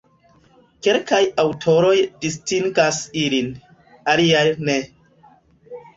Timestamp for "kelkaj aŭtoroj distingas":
0.87-3.03